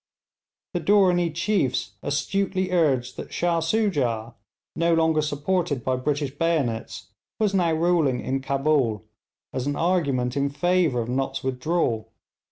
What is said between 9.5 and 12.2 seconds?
as an argument in favour of Nott's withdrawal.